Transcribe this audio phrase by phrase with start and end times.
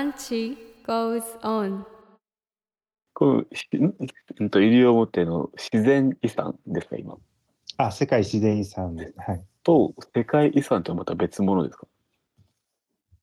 [0.00, 1.84] Ranchi goes on.
[3.12, 3.94] この、しん
[4.40, 7.18] うんと、西表の自然遺産ですか、今？
[7.76, 9.14] あ、世界自然遺産です。
[9.18, 9.44] はい。
[9.62, 11.86] と、世界遺産とはまた別物ですか？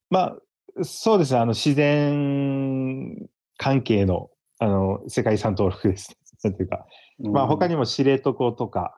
[0.08, 1.40] まあ、そうですね。
[1.40, 6.16] あの、自然関係の、あの、世界遺産登録です。
[6.44, 6.86] なんていうか、
[7.18, 8.94] まあ、他にも知床とか、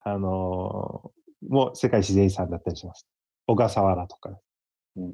[0.00, 1.12] あの
[1.46, 3.06] も世界自然遺産だったりします。
[3.46, 4.30] 小笠原とか。
[4.96, 5.12] うん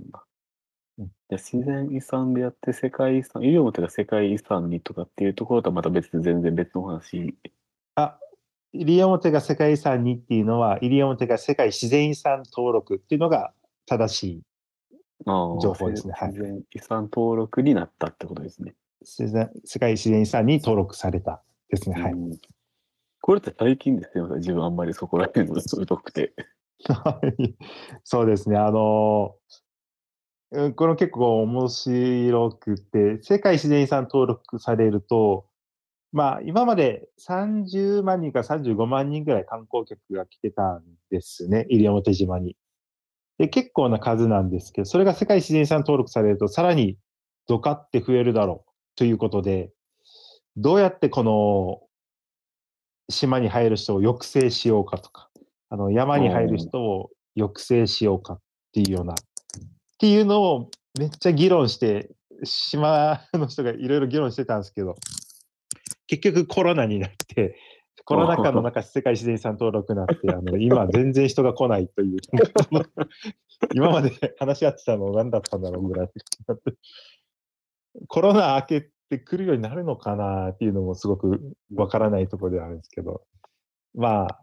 [0.98, 7.36] うんじゃあ自然遺産でやって世界遺産、西表が世界遺産にとかっていうところとはまた別で全然別のお話。
[7.96, 8.18] あ、
[8.72, 13.52] 西表が世界遺産にっていうのは、西表が世界自然遺産登録っていうのが
[13.86, 14.42] 正しい。
[15.26, 18.74] ああ情報ですねはい自然遺産登録になったってことですね。
[19.00, 22.00] 自然世界自然遺産に登録されたですね。
[22.00, 22.12] はい。
[22.12, 22.38] うん
[23.26, 26.34] これって最近ですよ、自分あんまりそこら辺の疎くて。
[26.86, 27.54] は い
[28.02, 28.58] そうですね。
[28.58, 29.63] あの、うん
[30.76, 35.46] これ結構面白くて、世界自然遺産登録されると、
[36.12, 42.56] まあ、今まで30万人から35万人ぐらい観光客が来てたんですね、西表島に。
[43.38, 46.98] で、結構な数なんですけど、それが世界自然遺産登録されると、さらに
[47.48, 49.72] ドカって増えるだろうということで、
[50.56, 51.80] どうやってこの
[53.08, 55.30] 島に入る人を抑制しようかとか、
[55.68, 58.40] あの山に入る人を抑制しようかっ
[58.72, 59.16] ていうような、
[59.94, 62.10] っていうのをめっちゃ議論して、
[62.42, 64.96] 島の人がいろいろ議論してたんですけど、
[66.06, 67.56] 結局コロナになって、
[68.04, 72.18] コロナ禍の中、世界自然遺産登録になって、あの今全然人が来ないという、
[73.72, 76.10] 今まで話し合ってたの何だったんだろうぐらい。
[78.08, 83.22] コロナ明けてくるようになるのかなっていうのもすごくわからないところではあるんですけど、
[83.94, 84.40] まあ、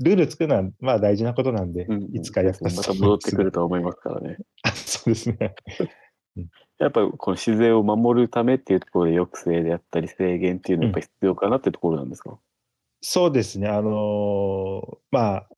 [0.00, 4.38] ルール作るのはまあ大事なことなんで、うんいつかやっぱまた戻ってくるとは思いますからね。
[4.62, 5.54] あそうですね。
[6.78, 12.38] やっぱりこの自然を守るためっていうところで抑制であったり制限っていうのはやっぱり必要かなってところなんですか、
[13.00, 13.68] そうですね。
[13.68, 15.48] あのーまあ、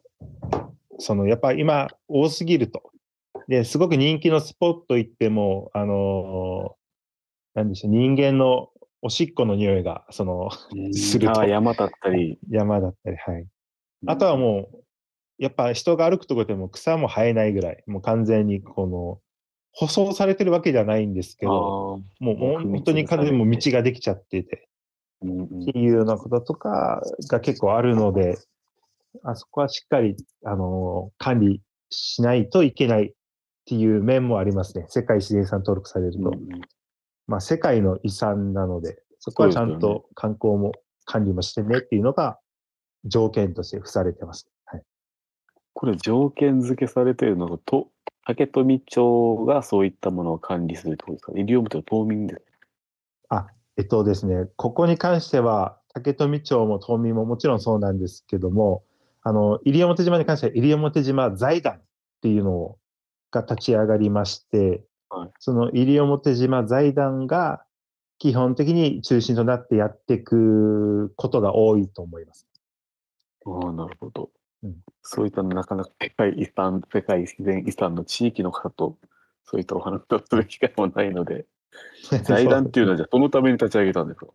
[0.98, 2.90] そのやっぱ今多すぎると。
[3.48, 6.80] で、すごく人気のスポット行っても、あのー
[7.52, 8.70] なんでしょう、人間の
[9.02, 10.50] おしっこの匂いが、その、
[10.92, 12.38] すると山だったり。
[12.48, 13.46] 山だったり、はい。
[14.06, 14.84] あとはもう、
[15.38, 19.20] やっぱ人が歩くとこでも草も生えないぐらい、もう完全にこの、
[19.72, 22.24] 舗装されてるわけじゃないんですけあど、ー。
[22.24, 24.68] もう本当に完全にもう道ができちゃってて、
[25.22, 25.62] うんうん。
[25.62, 28.38] っていうようなこととかが結構あるので、
[29.22, 33.12] あそこはしっかり、あのー管理しないといけないっ
[33.66, 34.86] ていう面もありますね。
[34.88, 36.18] 世界自然遺産登録されると。
[36.18, 36.60] うんうん。
[37.26, 40.72] まあ、世界の遺産なので、そこはちゃんと観光も
[41.04, 42.39] 管理もしてねっていうのが
[43.04, 44.48] 条件として付されてます。
[44.66, 44.82] はい、
[45.72, 47.88] これ条件付けされているのがと
[48.26, 51.32] 竹富町がそういったものを管理するってことですか？
[51.32, 52.42] 西表の島民です
[53.30, 53.46] あ、
[53.76, 58.84] えっとですね、ここに関しては、竹富町も島民ももちろんそうなんですけども、
[59.22, 61.80] あの、西表島に関しては、西表島財団っ
[62.22, 62.78] ていうのを
[63.30, 67.64] が立ち上がりまして、はいその西表島財団が
[68.18, 72.46] 基本的に中心となってやっていくことが多いと思います。
[73.46, 74.30] ああなるほど、
[74.62, 78.98] うんそういったなかなか世界遺産世界自然遺産の地域の方と
[79.44, 81.46] そういったお話をする機会もないので
[82.24, 84.26] 財団っていうのはじゃあそのために立ち上げたんですか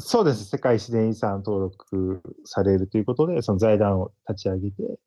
[0.00, 0.44] そうです。
[0.44, 4.98] 世界自然遺産登録されるということで、その財団を立ち上げて、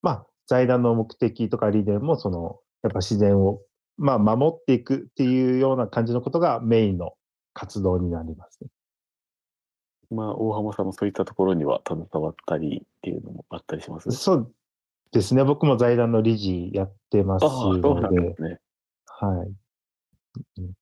[0.00, 3.60] まあ、財団の目的とか理念も、その、やっぱ自然を、
[3.96, 7.14] まあ、守っていくっていうような感じのことがメインの
[7.52, 8.70] 活動になりますね。
[10.10, 14.52] まあ大浜さんもそういったところには携わったりっていうのもあったりしますそう
[15.12, 15.42] ですね。
[15.44, 18.58] 僕も財団の理事やってますああそうなのでんで、すね
[19.06, 19.52] はい。
[20.58, 20.72] うん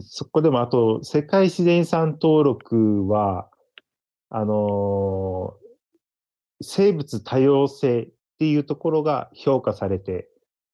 [0.00, 3.48] そこでも、あと、世界自然遺産登録は、
[4.30, 5.66] あのー
[6.62, 8.08] 生物多様性っ
[8.38, 10.26] ていうところが評価されて、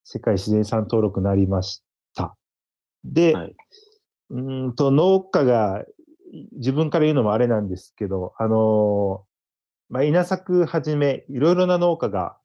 [0.04, 1.82] 世界自然遺産登録になりまし
[2.14, 2.36] た。
[3.04, 3.56] で、はい。
[4.32, 5.84] うんと、農家が、
[6.52, 9.32] 自分から言うのもあれなんですけど、あのー
[9.90, 12.38] まあ、稲作はじめ、いろいろな農家が、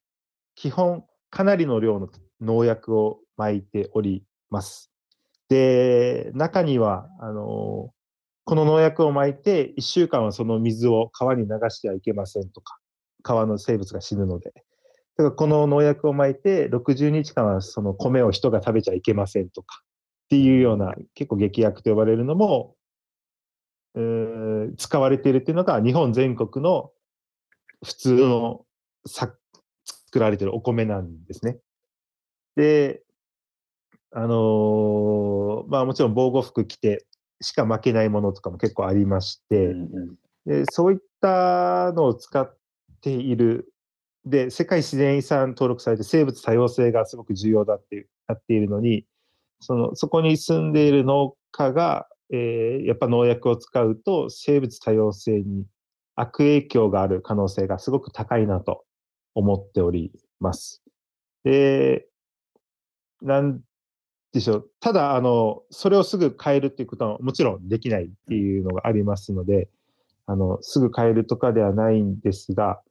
[0.56, 2.10] 基本、かなりの量の
[2.42, 4.92] 農薬を撒いております。
[5.48, 7.98] で、中には、あのー
[8.50, 12.78] この農薬を撒いて、1週間はその水を川に流してはいけませんとか、
[13.22, 14.54] 川の生物が死ぬので。
[14.54, 14.62] だ
[15.18, 19.82] からこの農薬を撒いて、60日間はその米を人が食べちゃいけませんとか、
[20.28, 22.76] っていうような、結構劇薬と呼ばれるのも、
[23.96, 26.92] えー使われているっていうのが、日本全国の
[27.86, 28.66] 普通の
[29.06, 29.34] さ
[30.06, 31.58] 作られているお米なんですね。
[32.58, 33.02] で、
[34.12, 37.06] あのーまあもちろん防護服着て
[37.42, 40.16] しか負けないものとかも結構ありまして、うんうん
[40.46, 42.58] でそういったのを使っ
[43.02, 43.74] ている、
[44.26, 49.06] で、世界自然遺産登録されて生物多様性がすごく重要だってなっているのに、
[49.60, 55.66] その、そこに住んでいる農家が、えーやっぱ農薬を使うと生物多様性に
[56.16, 58.84] 悪影響がある可能性がすごく高いなと
[59.34, 60.82] 思っております。
[61.44, 62.08] で、
[63.22, 63.62] なん
[64.34, 64.70] でしょう。
[64.80, 69.70] ただ、あの、それをすぐ変えるっていうことはもちろんできないっていうのがありますので、
[70.26, 72.82] あの、すぐ変えるとかではないんですが、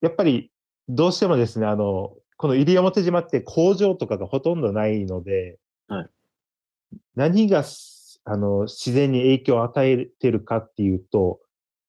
[0.00, 0.50] やっぱり
[0.88, 5.58] どうしてもですね、あの、この西表島って工場とかがほとんどないので、
[5.88, 6.08] はい
[7.14, 11.40] 何がすあの自然に影響を与えてるかっていうと、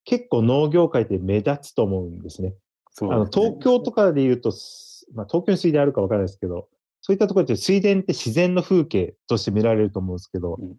[0.06, 2.56] 結構農業界って目立つと思うんですね。
[2.92, 6.68] すね東京とかで言うと、すまあ、東京に水田あるかわからないですけど、
[7.02, 10.76] そういったところって水田って自然の風景として見られると思うんですけど、うん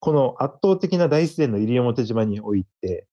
[0.00, 3.08] この圧倒的な大自然の西表島において、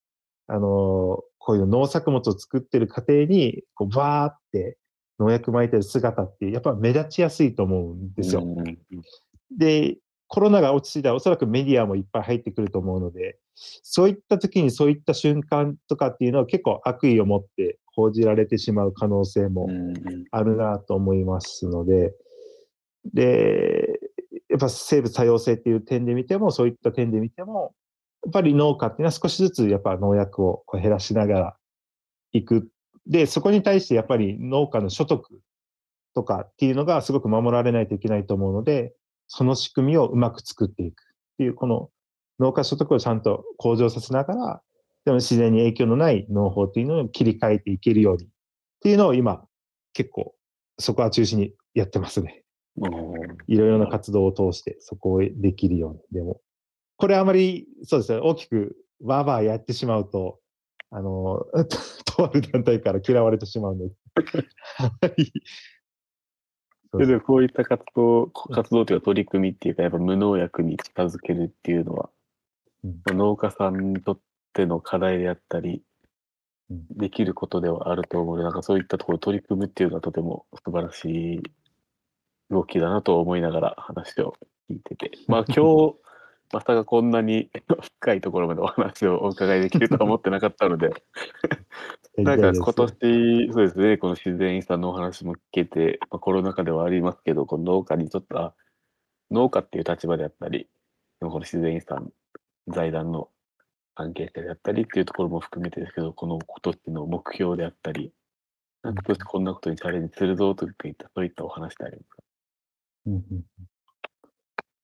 [0.48, 4.78] あのーこういう農作物を作ってる過程に、こう、バーって
[5.19, 8.42] 農薬撒いてる姿って、やっぱ目立ちやすいと思うんですよ。
[8.42, 8.75] うんうんうん
[9.51, 9.97] で、
[10.27, 19.69] コロナが落ち着いたらおそらくメディアもいっぱい入ってくると思うので、そういった時にそういった瞬間とかっていうのは結構悪意を持って報じられてしまう可能性も
[20.31, 22.13] あるなと思いますので、
[23.13, 24.00] で、
[24.50, 27.74] やっぱ生物多様性っていう点で見ても、そういった点で見ても、
[28.24, 31.57] やっぱり農家っていうのは少しずつやっぱ農薬を減らしながら
[32.31, 32.69] いく。
[33.06, 35.42] で、そこに対してやっぱり農家の所得
[36.15, 38.94] とかっていうのがすごく守られないといけないと思うので、
[39.27, 41.06] その仕組みをうまく作っていくっ
[41.38, 41.89] ていう、この
[42.39, 44.62] 農家所得をちゃんと向上させながら、
[45.06, 48.27] でも自然に影響のない農法っていうのを切り替えていけるようにっ
[48.81, 49.45] ていうのを今
[49.94, 50.33] 結構
[50.80, 52.44] そこは中心にやってますね。
[52.77, 52.92] うん
[53.48, 56.00] いろいろな活動を通してそこをできるように。
[56.12, 56.42] でも、
[56.98, 60.39] これあまり、そうですね、大きくわーわーやってしまうと、
[60.89, 61.45] あの、
[62.06, 63.94] とある団体から嫌われてしまうので。
[66.95, 72.09] あまりでこういった活動、活動というか取り組みっていうか、やっぱ無農薬に近づけるっていうのは、
[72.83, 73.18] うん。
[73.18, 74.19] 農家さんにとっ
[74.53, 75.81] ての課題であったり
[76.69, 81.44] うん、できることではあると思うので、なんかそういったところ取り組むっていうのはとても素晴らしい
[82.50, 84.36] 動きだなと思いながら話を
[84.69, 85.12] 聞いてて。
[85.27, 85.95] まあ今日、
[86.51, 87.50] まさかこんなに
[88.00, 90.89] 深いところまでお話をお伺いできるとは思ってなかったので、
[92.18, 98.56] なんか今年、そうですね、この自然遺産のお話も聞けて、まあ、コロナ禍ではありますけど、この農家にとっては、
[99.31, 100.69] 農家っていう立場であったり、
[101.19, 102.13] でもこの自然遺産
[102.68, 103.31] 財団の
[103.95, 108.13] 関係者であったりっていうところも含めてですけど、この今年の目標であったり、
[108.83, 112.24] なんか今年こんなことにチャレンジするぞといった、そういったお話でありますか？
[113.07, 113.45] うんうん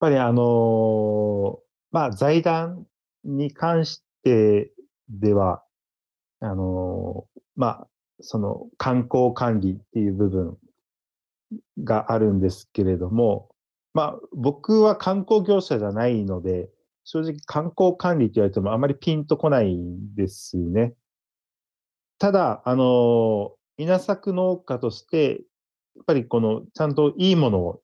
[0.01, 1.59] ぱりあの
[1.91, 2.85] まあ財団
[3.23, 4.71] に関して
[5.09, 5.63] では、
[6.39, 7.87] あのまあ
[8.19, 10.57] その観光管理っていう部分
[11.83, 13.49] があるんですけれども、
[13.93, 16.69] まあ僕は観光業者じゃないので、
[17.03, 20.93] 正直観光管理って言われてもあまりピンとこないんですね。
[22.17, 25.41] ただ、あの稲作農家として、
[25.95, 27.81] やっぱりこのちゃんといいものを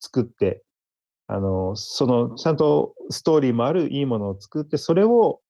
[0.00, 0.64] 作って、
[1.32, 5.40] あの、その、ちゃんとストーリーもあるいいものを作って、それを、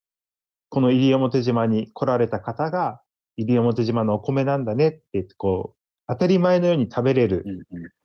[0.69, 3.01] この西表島に来られた方が、
[3.39, 7.47] 西表島のお米なんだねって、こう、当たり前のように食べれる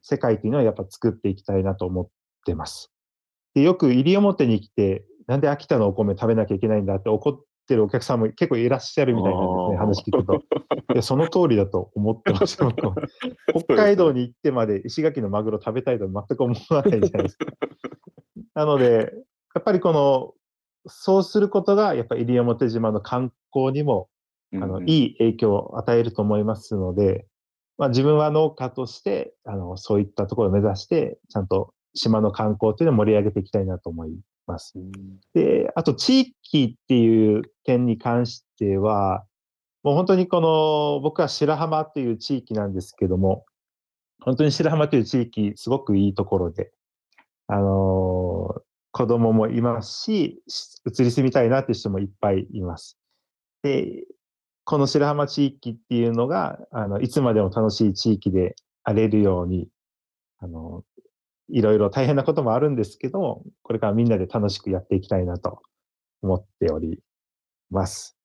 [0.02, 2.08] 世界っていうのはやっぱ作っていきたいなと思っ
[2.46, 2.94] てます。
[3.56, 10.36] で、よく西表に来て、なんで秋田のお米食べなきゃいけないんだって怒ってるお客さんも結構いらっしゃるみたいなんですね、話聞くと。
[10.94, 12.72] いや、その通りだと思ってました。
[13.56, 17.46] 北海道に行ってまで石垣のマグロ食べたいとは全く思わないじゃないですか。
[18.54, 19.14] なので、
[19.54, 20.34] やっぱりこの、
[20.88, 24.10] そうすることが、やっぱり西表島の観光にも、
[24.54, 27.26] あの、うんいい影響を与えると思いますので、
[27.78, 34.74] まあ自分は農家として、あの、そういったところを目指して、ちゃんと島の観光というのを盛り上げていきたいなと思います。
[35.34, 39.26] で、あと地域っていう点に関しては、
[39.84, 43.46] もう本当にこの、僕は白浜っていう地域なんですけども、
[44.22, 46.72] 本当に白浜という地域、すごくいいところで、
[47.48, 48.62] あのー
[48.96, 52.98] 子供もいますし、し移り住みたいなっていう人もいっぱいいます。
[53.62, 54.06] で、
[54.64, 59.68] この白浜地域っていうのが、あの、いつまでも楽しい地域であれるように、
[60.40, 60.86] あの、
[61.50, 65.62] いろいろ大変なこともあるんですけど、これからみんなで楽しくやっていきたいなと
[66.22, 67.00] 思っており
[67.70, 68.18] ます。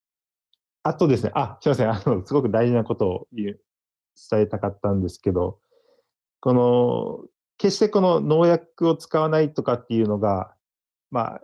[0.83, 3.61] あとですね、あ、すいません、あの、すごく大事なことを言う
[4.31, 5.59] 伝えたかったんですけど、
[6.41, 10.55] この、決してこの農薬を使わないとかっていうのが、
[11.11, 11.41] まあ、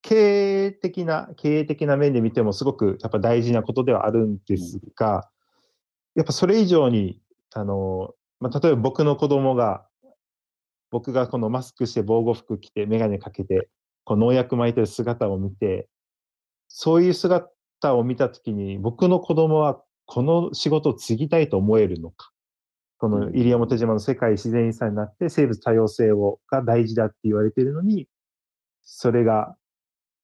[0.00, 5.28] 経営的な、経営的な面で見てもすごくやっぱ大事なことではあるんですが、
[6.14, 7.20] やっぱそれ以上に、
[7.52, 9.86] あの、まあ、例えば僕の子供が、
[10.90, 13.68] 僕がこのマスクして防護服着て眼鏡かけて、
[14.04, 15.88] こう農薬撒いてる姿を見て、
[16.68, 17.50] そういう姿
[17.94, 22.30] を見たときに、僕の子供はこの仕事を継ぎたいと思えるのか。
[22.98, 28.08] この西表島の世界自然遺産になって生物多様性をが大事だって言われているのに、
[28.82, 29.56] それが、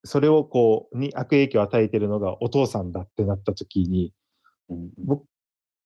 [0.05, 4.13] それをこう、に悪影響を与えているのがお父さんだってなった時に、
[4.99, 5.25] 僕、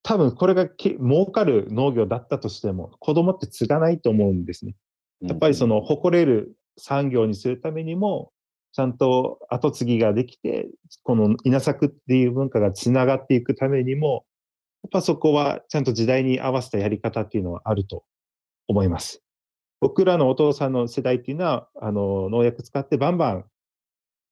[0.03, 4.75] 多分これがけ儲かる農業だったとしても、子供って継がないと思うんですね。
[5.21, 8.31] やっぱりその誇れる産業にするためにも、
[8.71, 10.69] ちゃんと後継ぎができて、
[11.03, 14.25] この稲作っていう文化がつながっていくためにも、
[14.83, 18.03] やっぱそこはちゃんと時代に合わせたやり方っていうのはあると
[18.67, 19.21] 思います。
[19.81, 23.45] 僕らのお父さんの世代っていうのは、あの、農薬使ってバンバン、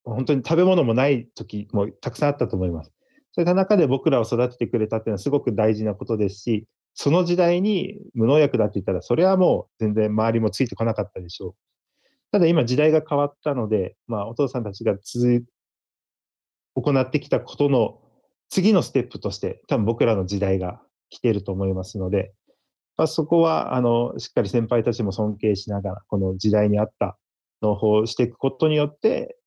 [0.03, 2.91] 本当に食べ物もない時もたくさんあったと思います。
[3.37, 6.65] そういった中で僕らを育ててくれたっていうのはすごく大事なことですし、
[6.95, 11.53] その時代に無農薬だって言ったら、それはもう全然周りもついてこなかったでしょう。
[12.31, 15.45] ただ今時代が変わったので、まあお父さんたちが続
[16.73, 17.99] 行ってきたことの
[18.49, 22.33] 次のステップとして多分僕らの時代が来ていると思いますので、
[22.97, 27.19] まあ、そこはあのしっかり先輩たちも尊敬しながらこの時代に合った
[27.61, 29.37] 農法をしていくことによって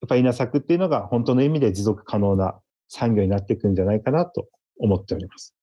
[0.00, 5.54] やっぱり稲作っていうのが本当の意味で持続可能な産業になっていくんじゃないかなと思っております。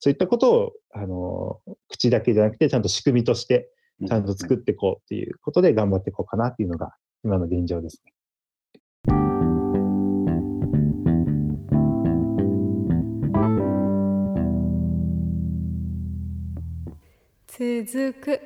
[0.00, 3.70] そういったことをあの口だけじゃなくてちゃんと仕組みとして
[4.06, 6.92] ちゃんと作っていこうっていうことで頑張っていこうかなっていうのが
[7.24, 8.12] 今の現状ですね。
[17.84, 18.40] 続く